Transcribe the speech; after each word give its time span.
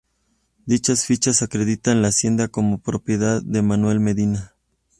Dichas 0.65 1.05
fichas 1.05 1.43
acreditan 1.43 2.01
la 2.01 2.07
hacienda 2.07 2.47
como 2.47 2.79
propiedad 2.79 3.43
de 3.43 3.61
Manuel 3.61 3.99
Medina. 3.99 4.55